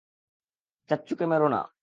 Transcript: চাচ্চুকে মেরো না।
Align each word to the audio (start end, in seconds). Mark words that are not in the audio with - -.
চাচ্চুকে 0.89 1.25
মেরো 1.25 1.47
না। 1.47 1.61